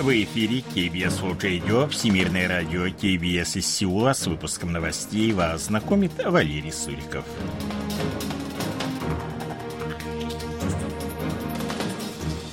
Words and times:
В 0.00 0.08
эфире 0.08 0.60
KBS 0.60 1.20
World 1.20 1.40
Radio, 1.40 1.86
Всемирное 1.86 2.48
радио 2.48 2.86
KBS 2.86 3.58
из 3.58 3.66
Сеула. 3.66 4.14
С 4.14 4.26
выпуском 4.26 4.72
новостей 4.72 5.30
вас 5.32 5.66
знакомит 5.66 6.12
Валерий 6.24 6.72
Суриков. 6.72 7.26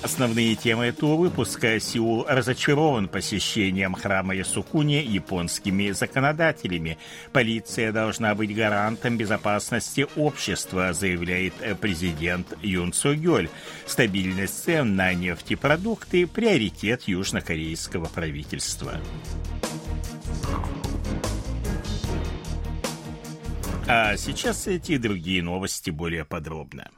Основные 0.08 0.56
темы 0.56 0.86
этого 0.86 1.18
выпуска. 1.18 1.82
Сеул 1.82 2.26
разочарован 2.30 3.10
посещением 3.10 3.94
храма 3.94 4.34
Ясукуни 4.34 5.04
японскими 5.04 5.92
законодателями. 5.92 6.98
Полиция 7.34 7.92
должна 7.92 8.34
быть 8.34 8.56
гарантом 8.56 9.18
безопасности 9.18 10.08
общества, 10.16 10.94
заявляет 10.94 11.56
президент 11.82 12.58
Юн 12.62 12.94
Су 12.94 13.16
Гёль. 13.16 13.50
Стабильность 13.86 14.64
цен 14.64 14.96
на 14.96 15.14
нефтепродукты– 15.14 16.26
приоритет 16.28 17.04
южнокорейского 17.04 18.06
правительства. 18.06 18.94
А 23.86 24.16
сейчас 24.16 24.68
эти 24.68 24.94
и 24.94 24.98
другие 24.98 25.44
новости 25.44 25.90
более 25.90 26.24
подробно. 26.24 26.92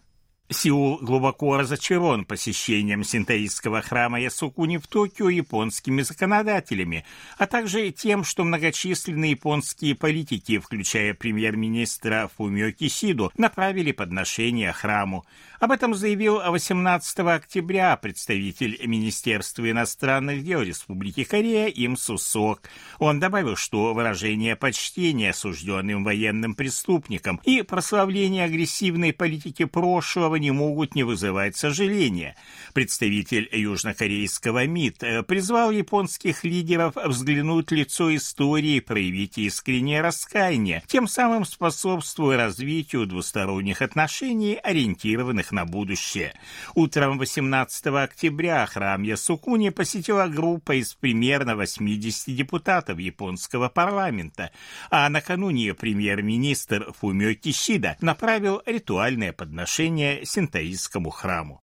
Сеул 0.52 0.98
глубоко 0.98 1.58
разочарован 1.58 2.26
посещением 2.26 3.04
синтоистского 3.04 3.84
храма 3.84 4.20
Ясукуни 4.20 4.78
в 4.78 4.88
Токио 4.88 5.30
японскими 5.30 6.02
законодателями, 6.02 7.06
а 7.38 7.46
также 7.46 7.92
тем, 7.92 8.24
что 8.24 8.44
многочисленные 8.44 9.32
японские 9.32 9.94
политики, 9.94 10.58
включая 10.58 11.14
премьер-министра 11.14 12.32
Фумио 12.36 12.72
Кисиду, 12.72 13.32
направили 13.38 13.92
подношения 13.92 14.72
храму. 14.72 15.24
Об 15.60 15.72
этом 15.72 15.94
заявил 15.94 16.40
18 16.40 17.20
октября 17.20 17.96
представитель 17.98 18.80
Министерства 18.88 19.70
иностранных 19.70 20.44
дел 20.44 20.62
Республики 20.64 21.26
Корея 21.26 21.68
Им 21.68 21.96
Сусок. 21.96 22.70
Он 22.98 23.20
добавил, 23.20 23.56
что 23.56 23.94
выражение 23.94 24.56
почтения 24.56 25.30
осужденным 25.30 26.04
военным 26.04 26.56
преступникам 26.56 27.40
и 27.44 27.62
прославление 27.62 28.46
агрессивной 28.46 29.14
политики 29.14 29.66
прошлого 29.66 30.39
не 30.40 30.52
могут 30.52 30.96
не 30.96 31.04
вызывать 31.04 31.56
сожаления. 31.56 32.36
Представитель 32.74 33.50
южнокорейского 33.52 34.66
МИД 34.66 35.04
э, 35.04 35.24
призвал 35.24 35.72
японских 35.72 36.44
лидеров 36.44 36.96
взглянуть 36.96 37.72
в 37.72 37.76
лицо 37.76 38.16
истории 38.16 38.78
и 38.78 38.80
проявить 38.80 39.38
искреннее 39.38 40.02
раскаяние, 40.02 40.84
тем 40.88 41.08
самым 41.08 41.46
способствуя 41.46 42.38
развитию 42.38 43.06
двусторонних 43.06 43.82
отношений, 43.82 44.56
ориентированных 44.56 45.52
на 45.52 45.66
будущее. 45.66 46.34
Утром 46.76 47.18
18 47.18 47.88
октября 47.88 48.66
храм 48.66 49.04
Ясукуни 49.04 49.70
посетила 49.70 50.28
группа 50.28 50.76
из 50.76 50.94
примерно 50.94 51.56
80 51.56 52.36
депутатов 52.36 53.00
японского 53.00 53.70
парламента, 53.70 54.52
а 54.90 55.10
накануне 55.10 55.74
премьер-министр 55.74 56.94
Фумио 57.00 57.34
Кишида 57.34 57.98
направил 58.02 58.62
ритуальное 58.66 59.34
подношение 59.34 60.26
синтаистскому 60.30 61.10
храму. 61.10 61.62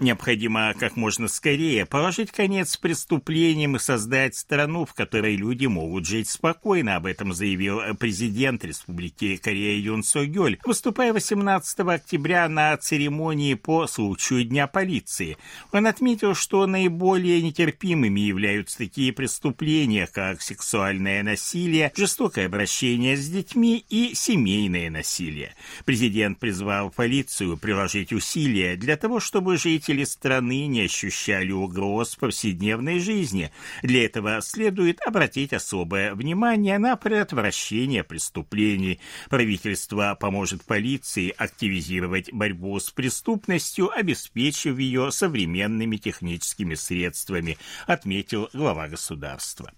Необходимо 0.00 0.74
как 0.76 0.96
можно 0.96 1.28
скорее 1.28 1.86
положить 1.86 2.32
конец 2.32 2.76
преступлениям 2.76 3.76
и 3.76 3.78
создать 3.78 4.34
страну, 4.34 4.86
в 4.86 4.92
которой 4.92 5.36
люди 5.36 5.66
могут 5.66 6.04
жить 6.04 6.28
спокойно. 6.28 6.96
Об 6.96 7.06
этом 7.06 7.32
заявил 7.32 7.80
президент 8.00 8.64
Республики 8.64 9.36
Корея 9.36 9.78
Юн 9.78 10.02
Со 10.02 10.26
Гёль, 10.26 10.58
выступая 10.64 11.12
18 11.12 11.78
октября 11.78 12.48
на 12.48 12.76
церемонии 12.76 13.54
по 13.54 13.86
случаю 13.86 14.42
Дня 14.42 14.66
полиции. 14.66 15.36
Он 15.70 15.86
отметил, 15.86 16.34
что 16.34 16.66
наиболее 16.66 17.40
нетерпимыми 17.40 18.18
являются 18.18 18.78
такие 18.78 19.12
преступления, 19.12 20.08
как 20.08 20.42
сексуальное 20.42 21.22
насилие, 21.22 21.92
жестокое 21.94 22.46
обращение 22.46 23.16
с 23.16 23.28
детьми 23.28 23.84
и 23.88 24.12
семейное 24.14 24.90
насилие. 24.90 25.54
Президент 25.84 26.40
призвал 26.40 26.90
полицию 26.90 27.56
приложить 27.58 28.12
усилия 28.12 28.74
для 28.74 28.96
того, 28.96 29.20
чтобы 29.20 29.56
жить 29.56 29.83
жители 29.84 30.04
страны 30.04 30.66
не 30.66 30.82
ощущали 30.82 31.52
угроз 31.52 32.14
в 32.14 32.18
повседневной 32.18 33.00
жизни. 33.00 33.52
Для 33.82 34.06
этого 34.06 34.40
следует 34.40 34.98
обратить 35.06 35.52
особое 35.52 36.14
внимание 36.14 36.78
на 36.78 36.96
предотвращение 36.96 38.02
преступлений. 38.02 38.98
Правительство 39.28 40.16
поможет 40.18 40.64
полиции 40.64 41.34
активизировать 41.36 42.32
борьбу 42.32 42.80
с 42.80 42.90
преступностью, 42.90 43.90
обеспечив 43.90 44.78
ее 44.78 45.12
современными 45.12 45.98
техническими 45.98 46.74
средствами, 46.76 47.58
отметил 47.86 48.48
глава 48.54 48.88
государства. 48.88 49.70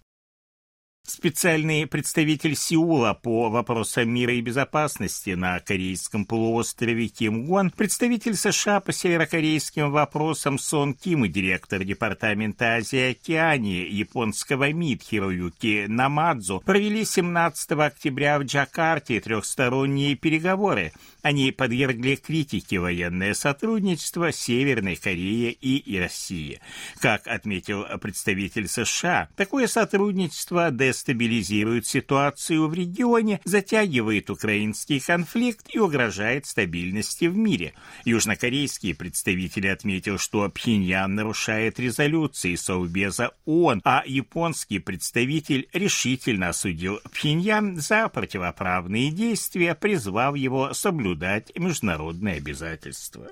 Специальный 1.07 1.87
представитель 1.87 2.57
Сеула 2.57 3.15
по 3.15 3.49
вопросам 3.49 4.11
мира 4.11 4.35
и 4.35 4.41
безопасности 4.41 5.31
на 5.31 5.61
Корейском 5.61 6.27
полуострове 6.27 7.07
Ким 7.07 7.47
Гон, 7.47 7.71
представитель 7.71 8.35
США 8.35 8.81
по 8.81 8.93
северокорейским 8.93 9.93
вопросам 9.93 10.59
Сон 10.59 10.95
Ким 10.95 11.25
и 11.25 11.29
директор 11.29 11.85
Департамента 11.85 12.75
Азии 12.75 12.99
и 12.99 13.11
Океании 13.13 13.89
японского 13.89 14.73
МИД 14.73 15.05
Хироюки 15.05 15.85
Намадзу 15.87 16.61
провели 16.67 17.05
17 17.05 17.71
октября 17.71 18.41
в 18.41 18.43
Джакарте 18.43 19.21
трехсторонние 19.21 20.17
переговоры. 20.17 20.93
Они 21.23 21.53
подвергли 21.53 22.17
критике 22.17 22.81
военное 22.81 23.35
сотрудничество 23.35 24.33
Северной 24.33 24.97
Кореи 24.97 25.53
и 25.53 25.99
России. 26.01 26.61
Как 26.99 27.29
отметил 27.29 27.85
представитель 28.01 28.67
США, 28.67 29.29
такое 29.37 29.69
сотрудничество 29.69 30.71
ДС 30.73 30.96
дестабилизирует 30.97 31.87
ситуацию 31.87 32.69
в 32.69 32.75
регионе, 32.75 33.41
затягивает 33.45 34.31
украинский 34.31 34.99
конфликт 34.99 35.67
и 35.71 35.79
угрожает 35.79 36.47
стабильности 36.47 37.27
в 37.27 37.37
мире. 37.37 37.75
Южнокорейские 38.05 38.95
представители 38.95 39.67
отметил, 39.67 40.19
что 40.19 40.49
Пхеньян 40.49 41.15
нарушает 41.15 41.79
резолюции 41.79 42.55
Совбеза 42.55 43.33
ООН, 43.45 43.83
а 43.85 44.03
японский 44.07 44.79
представитель 44.79 45.69
решительно 45.75 46.49
осудил 46.49 47.01
Пхеньян 47.13 47.77
за 47.77 48.09
противоправные 48.09 49.11
действия, 49.11 49.75
призвав 49.75 50.37
его 50.37 50.73
соблюдать 50.73 51.53
международные 51.57 52.37
обязательства. 52.37 53.29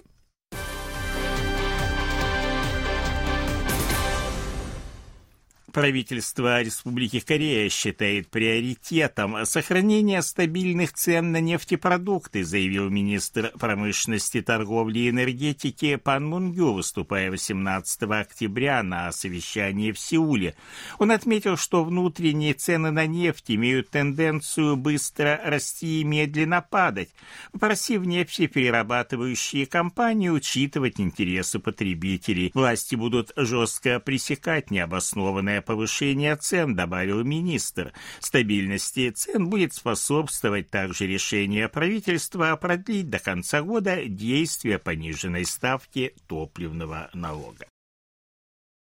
Правительство 5.74 6.62
Республики 6.62 7.18
Корея 7.18 7.68
считает 7.68 8.30
приоритетом 8.30 9.44
сохранение 9.44 10.22
стабильных 10.22 10.92
цен 10.92 11.32
на 11.32 11.40
нефтепродукты, 11.40 12.44
заявил 12.44 12.90
министр 12.90 13.50
промышленности, 13.58 14.40
торговли 14.40 15.00
и 15.00 15.10
энергетики 15.10 15.96
Пан 15.96 16.26
Мунгю, 16.26 16.74
выступая 16.74 17.28
18 17.28 18.02
октября 18.04 18.84
на 18.84 19.10
совещании 19.10 19.90
в 19.90 19.98
Сеуле. 19.98 20.54
Он 21.00 21.10
отметил, 21.10 21.56
что 21.56 21.82
внутренние 21.82 22.54
цены 22.54 22.92
на 22.92 23.06
нефть 23.06 23.50
имеют 23.50 23.90
тенденцию 23.90 24.76
быстро 24.76 25.40
расти 25.44 26.02
и 26.02 26.04
медленно 26.04 26.62
падать, 26.62 27.10
попросив 27.50 28.02
нефтеперерабатывающие 28.02 29.66
компании 29.66 30.28
учитывать 30.28 31.00
интересы 31.00 31.58
потребителей. 31.58 32.52
Власти 32.54 32.94
будут 32.94 33.32
жестко 33.34 33.98
пресекать 33.98 34.70
необоснованное 34.70 35.63
повышения 35.64 36.36
цен, 36.36 36.74
добавил 36.74 37.24
министр. 37.24 37.92
Стабильности 38.20 39.10
цен 39.10 39.48
будет 39.48 39.74
способствовать 39.74 40.70
также 40.70 41.06
решение 41.06 41.68
правительства 41.68 42.56
продлить 42.56 43.10
до 43.10 43.18
конца 43.18 43.62
года 43.62 44.04
действие 44.04 44.78
пониженной 44.78 45.44
ставки 45.44 46.14
топливного 46.26 47.10
налога. 47.12 47.66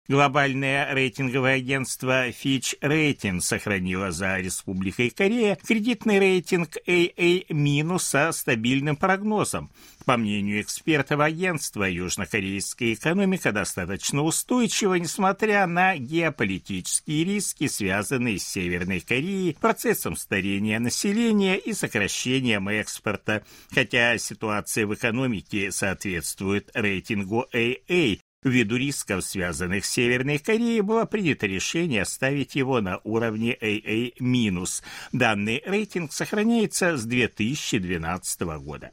Глобальное 0.07 0.93
рейтинговое 0.93 1.55
агентство 1.55 2.29
Fitch 2.29 2.77
Rating 2.79 3.39
сохранило 3.41 4.11
за 4.11 4.37
Республикой 4.37 5.09
Корея 5.09 5.57
кредитный 5.65 6.19
рейтинг 6.19 6.77
AA- 6.85 7.97
со 7.97 8.31
стабильным 8.31 8.97
прогнозом. 8.97 9.71
По 10.05 10.17
мнению 10.17 10.61
экспертов 10.61 11.19
агентства, 11.21 11.85
южнокорейская 11.85 12.93
экономика 12.93 13.51
достаточно 13.51 14.21
устойчива, 14.21 14.93
несмотря 14.93 15.65
на 15.65 15.97
геополитические 15.97 17.23
риски, 17.23 17.67
связанные 17.67 18.37
с 18.37 18.47
Северной 18.47 18.99
Кореей, 18.99 19.57
процессом 19.59 20.15
старения 20.15 20.79
населения 20.79 21.57
и 21.57 21.73
сокращением 21.73 22.69
экспорта. 22.69 23.43
Хотя 23.73 24.15
ситуация 24.19 24.85
в 24.85 24.93
экономике 24.93 25.71
соответствует 25.71 26.69
рейтингу 26.75 27.47
AA, 27.51 28.19
Ввиду 28.45 28.75
рисков, 28.75 29.25
связанных 29.25 29.85
с 29.85 29.89
Северной 29.89 30.37
Кореей, 30.37 30.81
было 30.81 31.05
принято 31.05 31.47
решение 31.47 32.03
оставить 32.03 32.53
его 32.53 32.79
на 32.79 32.99
уровне 33.03 33.57
AA-. 33.59 34.83
Данный 35.11 35.63
рейтинг 35.65 36.13
сохраняется 36.13 36.95
с 36.95 37.05
2012 37.05 38.41
года. 38.59 38.91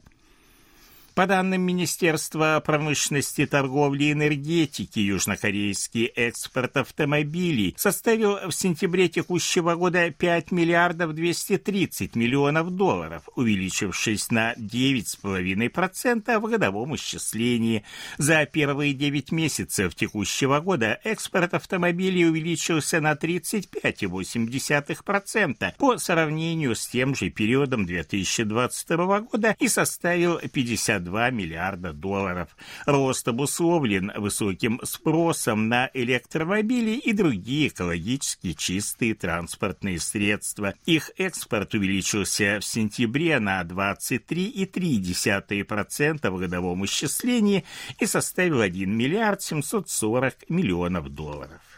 По 1.15 1.27
данным 1.27 1.61
Министерства 1.61 2.59
промышленности, 2.65 3.45
торговли 3.45 4.05
и 4.05 4.13
энергетики, 4.13 4.97
южнокорейский 4.97 6.05
экспорт 6.05 6.75
автомобилей 6.75 7.75
составил 7.77 8.49
в 8.49 8.51
сентябре 8.51 9.09
текущего 9.09 9.75
года 9.75 10.09
5 10.09 10.51
миллиардов 10.51 11.13
230 11.13 12.15
миллионов 12.15 12.71
долларов, 12.71 13.29
увеличившись 13.35 14.31
на 14.31 14.53
9,5% 14.53 16.39
в 16.39 16.49
годовом 16.49 16.95
исчислении. 16.95 17.83
За 18.17 18.47
первые 18.47 18.95
9 18.95 19.31
месяцев 19.31 19.93
текущего 19.93 20.61
года 20.61 20.99
экспорт 21.03 21.53
автомобилей 21.53 22.25
увеличился 22.25 22.99
на 23.01 23.13
35,8% 23.13 25.75
по 25.77 25.97
сравнению 25.99 26.75
с 26.75 26.87
тем 26.87 27.13
же 27.13 27.29
периодом 27.29 27.85
2022 27.85 29.19
года 29.19 29.55
и 29.59 29.67
составил 29.67 30.39
50 30.39 31.02
2 31.03 31.29
миллиарда 31.31 31.91
долларов. 31.93 32.55
Рост 32.85 33.27
обусловлен 33.27 34.11
высоким 34.15 34.79
спросом 34.83 35.67
на 35.69 35.89
электромобили 35.93 36.91
и 36.91 37.13
другие 37.13 37.67
экологически 37.67 38.53
чистые 38.53 39.15
транспортные 39.15 39.99
средства. 39.99 40.75
Их 40.85 41.11
экспорт 41.17 41.73
увеличился 41.73 42.59
в 42.59 42.65
сентябре 42.65 43.39
на 43.39 43.61
23,3% 43.61 46.29
в 46.29 46.39
годовом 46.39 46.85
исчислении 46.85 47.65
и 47.99 48.05
составил 48.05 48.61
1 48.61 48.89
миллиард 48.89 49.41
740 49.41 50.49
миллионов 50.49 51.09
долларов. 51.09 51.72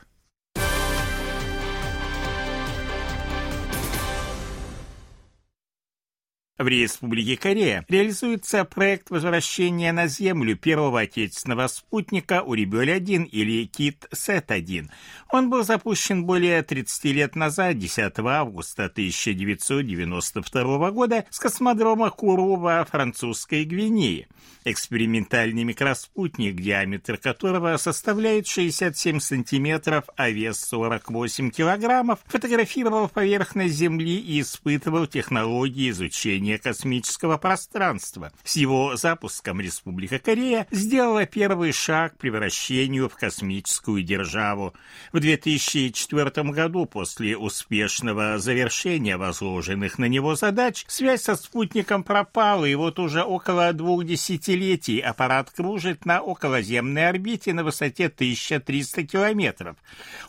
В 6.58 6.70
Республике 6.70 7.36
Корея 7.36 7.86
реализуется 7.90 8.64
проект 8.64 9.10
возвращения 9.10 9.92
на 9.92 10.08
Землю 10.08 10.56
первого 10.56 11.02
отечественного 11.02 11.68
спутника 11.68 12.44
Урибель-1 12.44 13.26
или 13.26 13.66
Кит-Сет-1. 13.66 14.90
Он 15.32 15.50
был 15.50 15.66
запущен 15.66 16.24
более 16.24 16.64
30 16.64 17.04
лет 17.14 17.36
назад, 17.36 17.78
10 17.78 18.14
августа 18.20 18.86
1992 18.86 20.92
года, 20.92 21.26
с 21.30 21.40
космодрома 21.40 22.10
Куру 22.10 22.56
во 22.56 22.86
французской 22.86 23.66
Гвинее. 23.66 24.30
Экспериментальный 24.64 25.66
микроспутник, 25.66 26.56
диаметр 26.56 27.18
которого 27.18 27.76
составляет 27.76 28.48
67 28.48 29.20
сантиметров, 29.20 30.06
а 30.16 30.30
вес 30.30 30.62
48 30.62 31.52
килограммов, 31.52 32.20
фотографировал 32.28 33.10
поверхность 33.10 33.76
Земли 33.76 34.16
и 34.16 34.40
испытывал 34.40 35.06
технологии 35.06 35.90
изучения 35.90 36.45
изучения 36.46 36.58
космического 36.58 37.38
пространства. 37.38 38.32
С 38.44 38.56
его 38.56 38.96
запуском 38.96 39.60
Республика 39.62 40.20
Корея 40.20 40.68
сделала 40.72 41.26
первый 41.26 41.72
шаг 41.72 42.16
к 42.16 42.18
превращению 42.18 43.10
в 43.10 43.16
космическую 43.16 44.04
державу. 44.04 44.74
В 45.12 45.20
2004 45.20 46.52
году, 46.52 46.86
после 46.86 47.38
успешного 47.38 48.38
завершения 48.38 49.18
возложенных 49.18 49.98
на 49.98 50.06
него 50.06 50.36
задач, 50.36 50.86
связь 50.88 51.24
со 51.24 51.36
спутником 51.36 52.04
пропала, 52.04 52.66
и 52.66 52.76
вот 52.76 53.00
уже 53.00 53.24
около 53.24 53.74
двух 53.74 54.06
десятилетий 54.06 55.00
аппарат 55.00 55.50
кружит 55.52 56.06
на 56.06 56.22
околоземной 56.22 57.10
орбите 57.10 57.54
на 57.54 57.64
высоте 57.64 58.06
1300 58.06 59.04
километров. 59.04 59.76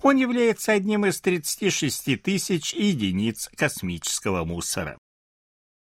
Он 0.02 0.16
является 0.16 0.72
одним 0.72 1.06
из 1.06 1.20
36 1.20 2.22
тысяч 2.22 2.74
единиц 2.74 3.50
космического 3.56 4.44
мусора. 4.44 4.96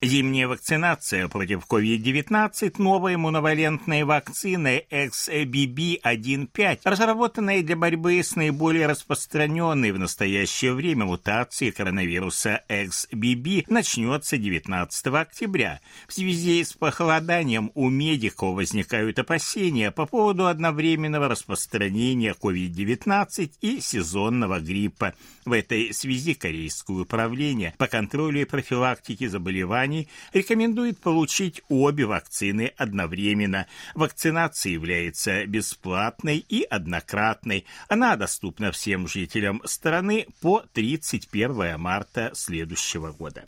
Зимняя 0.02 0.49
вакцинация 0.49 1.29
против 1.29 1.67
COVID-19 1.69 2.76
новой 2.79 3.19
моновалентной 3.19 4.05
вакцины 4.05 4.87
XBB1.5, 4.91 6.81
разработанной 6.85 7.62
для 7.62 7.76
борьбы 7.76 8.19
с 8.23 8.35
наиболее 8.35 8.87
распространенной 8.87 9.93
в 9.93 9.99
настоящее 9.99 10.73
время 10.73 11.05
мутацией 11.05 11.73
коронавируса 11.73 12.62
XBB, 12.70 13.67
начнется 13.69 14.38
19 14.38 15.06
октября. 15.08 15.81
В 16.08 16.14
связи 16.14 16.64
с 16.64 16.73
похолоданием 16.73 17.70
у 17.75 17.91
медиков 17.91 18.55
возникают 18.55 19.19
опасения 19.19 19.91
по 19.91 20.06
поводу 20.06 20.47
одновременного 20.47 21.29
распространения 21.29 22.35
COVID-19 22.41 23.50
и 23.61 23.82
сезонного 23.82 24.61
гриппа. 24.61 25.12
В 25.44 25.52
этой 25.52 25.93
связи 25.93 26.32
Корейское 26.32 26.97
управление 26.97 27.75
по 27.76 27.87
контролю 27.87 28.41
и 28.41 28.44
профилактике 28.47 29.29
заболеваний 29.29 29.89
компаний 29.90 30.08
рекомендует 30.32 30.98
получить 31.00 31.62
обе 31.69 32.04
вакцины 32.04 32.72
одновременно. 32.76 33.66
Вакцинация 33.94 34.72
является 34.72 35.44
бесплатной 35.46 36.44
и 36.48 36.62
однократной. 36.62 37.66
Она 37.88 38.16
доступна 38.16 38.70
всем 38.70 39.08
жителям 39.08 39.60
страны 39.64 40.26
по 40.40 40.62
31 40.72 41.78
марта 41.78 42.31
следующего 42.34 43.12
года. 43.12 43.44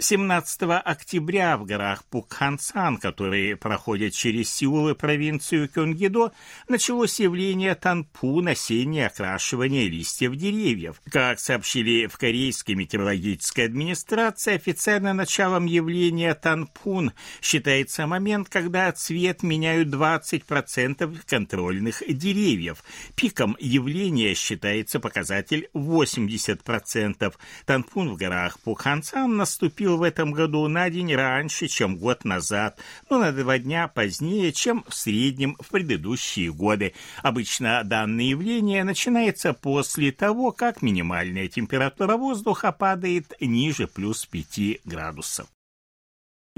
17 0.00 0.62
октября 0.84 1.56
в 1.56 1.64
горах 1.64 2.04
Пукхансан, 2.04 2.98
которые 2.98 3.56
проходят 3.56 4.14
через 4.14 4.48
Сеул 4.54 4.90
и 4.90 4.94
провинцию 4.94 5.68
Кёнгидо, 5.68 6.30
началось 6.68 7.18
явление 7.18 7.74
танпун 7.74 8.46
осеннее 8.46 9.08
окрашивание 9.08 9.88
листьев 9.88 10.36
деревьев. 10.36 11.02
Как 11.10 11.40
сообщили 11.40 12.06
в 12.06 12.16
Корейской 12.16 12.76
метеорологической 12.76 13.64
администрации, 13.64 14.54
официально 14.54 15.14
началом 15.14 15.66
явления 15.66 16.32
танпун 16.34 17.12
считается 17.42 18.06
момент, 18.06 18.48
когда 18.48 18.92
цвет 18.92 19.42
меняют 19.42 19.88
20% 19.88 21.22
контрольных 21.26 22.04
деревьев. 22.06 22.84
Пиком 23.16 23.56
явления 23.58 24.34
считается 24.34 25.00
показатель 25.00 25.68
80%. 25.74 27.34
Танпун 27.66 28.10
в 28.10 28.16
горах 28.16 28.60
Пукхансан 28.60 29.36
наступил 29.36 29.87
наступил 29.88 29.96
в 29.96 30.02
этом 30.02 30.32
году 30.32 30.68
на 30.68 30.90
день 30.90 31.14
раньше, 31.14 31.68
чем 31.68 31.96
год 31.96 32.24
назад, 32.24 32.78
но 33.08 33.18
на 33.18 33.32
два 33.32 33.58
дня 33.58 33.88
позднее, 33.88 34.52
чем 34.52 34.84
в 34.88 34.94
среднем 34.94 35.56
в 35.60 35.68
предыдущие 35.68 36.52
годы. 36.52 36.92
Обычно 37.22 37.82
данное 37.84 38.24
явление 38.24 38.84
начинается 38.84 39.54
после 39.54 40.12
того, 40.12 40.52
как 40.52 40.82
минимальная 40.82 41.48
температура 41.48 42.16
воздуха 42.16 42.72
падает 42.72 43.32
ниже 43.40 43.86
плюс 43.86 44.26
5 44.26 44.80
градусов. 44.84 45.46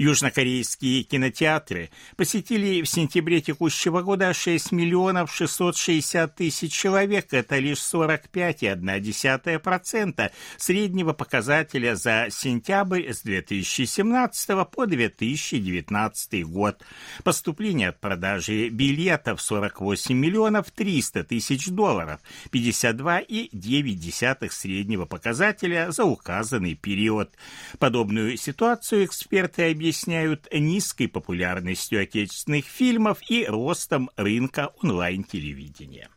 Южнокорейские 0.01 1.03
кинотеатры 1.03 1.91
посетили 2.15 2.81
в 2.81 2.87
сентябре 2.87 3.39
текущего 3.39 4.01
года 4.01 4.33
6 4.33 4.71
миллионов 4.71 5.31
660 5.31 6.33
тысяч 6.33 6.73
человек. 6.73 7.31
Это 7.31 7.59
лишь 7.59 7.77
45,1% 7.77 10.31
среднего 10.57 11.13
показателя 11.13 11.93
за 11.93 12.29
сентябрь 12.31 13.13
с 13.13 13.21
2017 13.21 14.67
по 14.71 14.87
2019 14.87 16.47
год. 16.47 16.81
Поступление 17.23 17.89
от 17.89 17.99
продажи 17.99 18.69
билетов 18.69 19.39
48 19.39 20.15
миллионов 20.15 20.71
300 20.71 21.25
тысяч 21.25 21.67
долларов, 21.67 22.19
52,9 22.51 24.49
среднего 24.49 25.05
показателя 25.05 25.91
за 25.91 26.05
указанный 26.05 26.73
период. 26.73 27.29
Подобную 27.77 28.35
ситуацию 28.35 29.05
эксперты 29.05 29.69
объясняют 29.69 29.90
объясняют 29.91 30.47
низкой 30.53 31.07
популярностью 31.07 32.01
отечественных 32.01 32.65
фильмов 32.65 33.19
и 33.29 33.45
ростом 33.45 34.09
рынка 34.15 34.71
онлайн-телевидения. 34.81 36.07